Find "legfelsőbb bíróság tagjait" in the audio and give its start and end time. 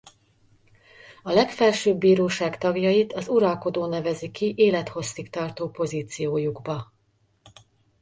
1.31-3.13